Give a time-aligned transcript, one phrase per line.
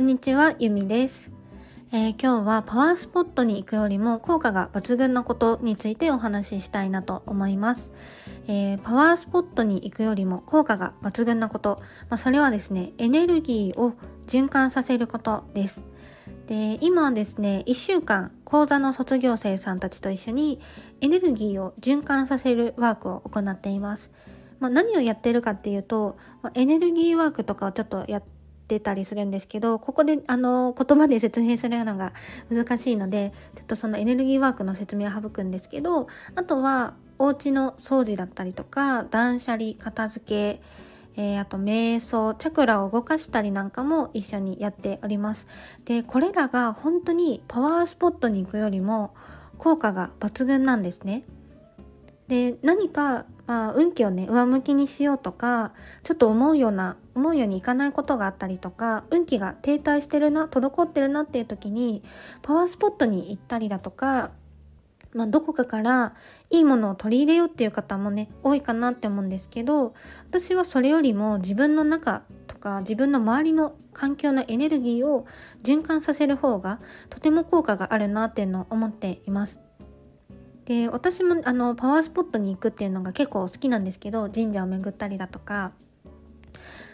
[0.00, 1.30] こんにちは、ゆみです、
[1.92, 7.92] えー、今日はパワースポットに行くよりも効果が抜群なことについてお話ししたいなと思います。
[8.48, 11.76] えー、パワースポットに行くよりも効果が抜群なこと、
[12.08, 13.92] まあ、それはですね、エネルギーを
[14.26, 15.84] 循環させることです。
[16.46, 20.60] で今ですね1週間講座の卒業生さんたちと一緒に
[21.02, 24.10] エネルギーを循環させるワークを行っています。
[24.60, 28.39] まあ、何をやってるかっていうと、まあ、エネルギーワークとかをちょっとやって
[28.78, 32.12] たりするんですけどここであの言葉で説明するのが
[32.50, 36.06] 難しいのでちょっとそのエネルギーワークの説明を省くんですけど
[36.36, 40.62] あとはお家の掃除だったりとか断捨離片付け
[41.16, 45.48] えー、あと瞑想チャクラを動かしたりなんかも一緒にやっております。
[45.84, 49.14] でこれらが本当にパワースポットに行くよりも
[49.58, 51.24] 効果が抜群なんですね。
[52.28, 55.72] で何か、まあ、運気をね上向きにしようとか
[56.04, 62.04] ちょっと思うような思うようにいかないことがあったりとか運気が停滞してるな滞ってるなっていう時に
[62.42, 64.30] パワースポットに行ったりだとか、
[65.14, 66.14] まあ、どこかから
[66.50, 69.94] いいものを取り入れようっていう方もね多いかなって思うんですけど
[70.28, 75.26] 私はそれよりも自分の中とか自分の周りの環境のエネルギーを
[75.64, 76.78] 循環させる方が
[77.08, 79.58] とても効果があるなっていうのを思っています。
[80.70, 85.72] で私もあのパワースポットに行くっていうのが結構好きなんですけど神社を巡ったりだとか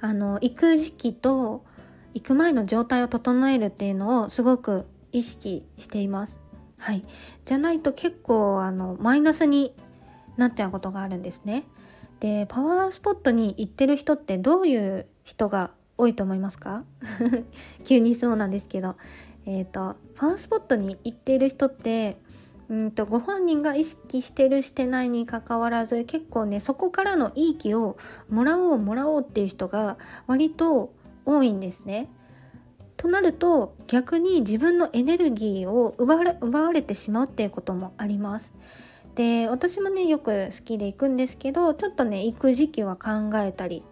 [0.00, 1.66] あの行く時期と
[2.14, 6.38] 行く前の状態を整えるっていうのをすごく意識しています。
[6.78, 7.04] はい、
[7.44, 9.74] じゃないと結構あのマイナスに
[10.38, 11.64] なっちゃうことがあるんですね。
[12.20, 16.84] でパワースポットに行ってる人ってどういう人が多いと思いますか？
[17.84, 18.96] 急にそうなんですけど、
[19.44, 22.16] えーとパワースポットに行っている人って
[22.68, 27.96] うんとご本人が意識してるしてないにかかわらず結構ねそこからのいい気を
[28.28, 30.92] もらおうもらおうっていう人が割と
[31.24, 32.08] 多いんですね。
[32.96, 38.52] となると逆に自分のエネルギーを奪われ奪われてしまうっていうこともあります。
[39.14, 43.84] で私もねよく好きで行くんですけどちょっとね行く時期は考えたり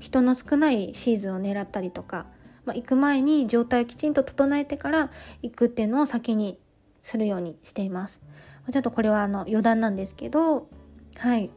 [0.00, 2.26] 人の少ないシーズンを狙ったりとか、
[2.64, 5.10] まあ、行く前に状態をきちんと整えてから
[5.42, 6.58] 行くっていうのを先に
[7.04, 8.20] するようにしています。
[8.72, 10.68] ちょっとこれはあの余談なんですけど、
[11.18, 11.50] はい。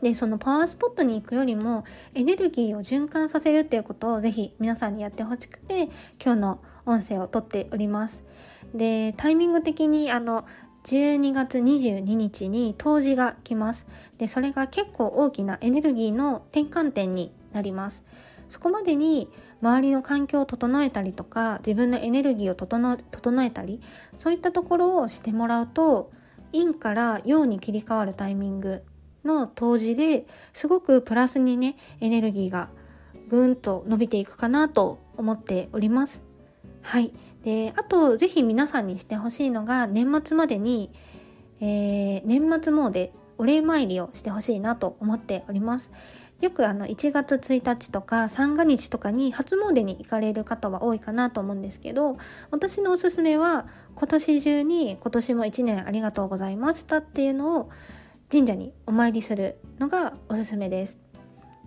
[0.00, 5.90] で、そのパワースポットに行くよりもエネルギーを循環させるっていうことをぜひ皆さんにやってほしくて
[6.24, 8.24] 今日の音声を撮っております。
[8.74, 10.46] で、タイミング的にあの
[10.84, 13.86] 12月22日に冬至が来ます。
[14.16, 18.02] で、それが結構大きなエネルギーの転換点になります。
[18.50, 19.28] そこまでに
[19.62, 23.80] 周りの環境を整えたりとか自分のエネルギーを整えたり
[24.18, 26.10] そういったところをしてもらうと
[26.52, 28.82] 陰から陽に切り替わるタイミング
[29.24, 32.70] の当時ですごくプラスにねエネルギーが
[33.28, 36.24] ぐんと伸びていくかなと思っております。
[36.82, 37.12] はい
[37.44, 40.90] であと是非皆さんにしてほしいのが年末までに、
[41.60, 45.92] えー、年末詣お礼参りをしてほしいなと思っております。
[46.42, 52.16] よくあの1月1日とか三が日とかに初詣に行かれる方は多いかなと思うんですけど
[52.50, 57.70] 私のおすすめは今年中に今年も1年ありがとうございましたっていうのを
[58.32, 61.09] 神社にお参りするのがおすすめです。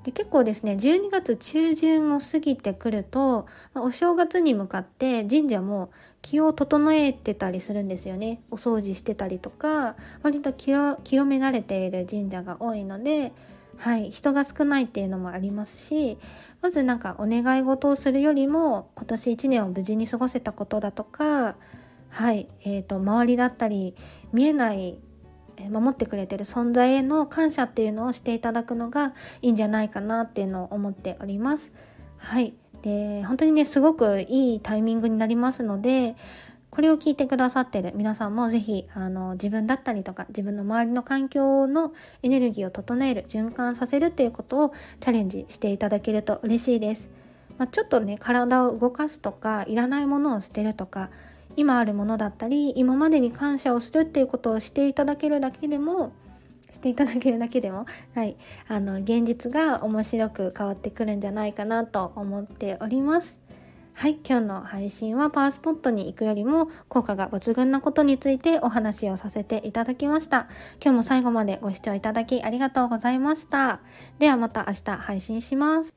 [0.03, 5.91] で結構ですね12月中旬を過ぎてくると、まあ、お正月に向かって神社も
[6.22, 8.42] 気を整えてたりするんですよね。
[8.52, 13.31] お掃除してたりとか割と清められている神社が多いので
[13.78, 16.18] はい人が少ないっていうのもありますし
[16.62, 21.56] まずなんかお願い事をするよりも今年1年を無事に過ごせたことだとか
[22.09, 23.96] はいえーと周りだったり
[24.31, 25.00] 見えない
[25.69, 31.72] 守ってくれてる存在への感謝っていうのをしていただくのがいいんじゃないかなっていうのを思っております。
[32.18, 32.53] はい。
[32.81, 36.16] で、本当にね、すごくいいタイミングになりますので、
[36.74, 41.94] これを聞いてくださってる皆さんもぜひあの自分だったりとか自分の周りの環境の
[42.24, 47.10] エネルギーを整える循環させるっていうことをチャレンジしていただけると嬉しいです。
[47.60, 51.12] まあ、ちょっとね体を動かすとかいらないものを捨てるとか
[51.55, 56.13] 今あるものだったり今までに感謝をするっていうことをしていただけるだけでも
[56.71, 57.85] していただけるだけでも、
[58.15, 58.35] はい、
[58.67, 63.39] あの現実が面白く変わってくるんじゃないかなと思っております。
[63.95, 70.47] はい、今日の配信はパワースポットに行くよりも効果が抜群なことについてお話をさせていただきました。
[70.81, 73.79] 今日も最後までご視聴いただきありがとうございました。
[74.17, 75.95] ではまた明日配信します。